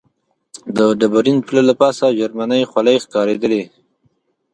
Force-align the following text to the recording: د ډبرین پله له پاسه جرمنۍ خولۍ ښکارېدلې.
د 0.77 0.79
ډبرین 0.99 1.37
پله 1.47 1.61
له 1.69 1.73
پاسه 1.81 2.05
جرمنۍ 2.19 2.63
خولۍ 2.71 2.97
ښکارېدلې. 3.03 3.63